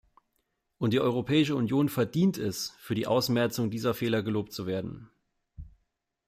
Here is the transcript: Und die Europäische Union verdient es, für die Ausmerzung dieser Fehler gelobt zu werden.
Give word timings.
Und 0.79 0.93
die 0.93 0.99
Europäische 0.99 1.53
Union 1.55 1.87
verdient 1.87 2.39
es, 2.39 2.73
für 2.79 2.95
die 2.95 3.05
Ausmerzung 3.05 3.69
dieser 3.69 3.93
Fehler 3.93 4.23
gelobt 4.23 4.51
zu 4.51 4.65
werden. 4.65 5.11